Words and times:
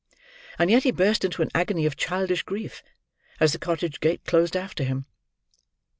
And 0.57 0.71
yet 0.71 0.81
he 0.81 0.89
burst 0.91 1.23
into 1.23 1.43
an 1.43 1.51
agony 1.53 1.85
of 1.85 1.95
childish 1.95 2.41
grief, 2.41 2.81
as 3.39 3.51
the 3.53 3.59
cottage 3.59 3.99
gate 3.99 4.25
closed 4.25 4.57
after 4.57 4.83
him. 4.83 5.05